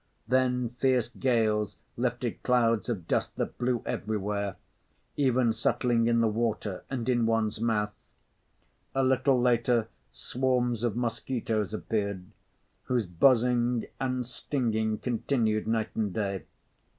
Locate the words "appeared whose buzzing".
11.71-13.85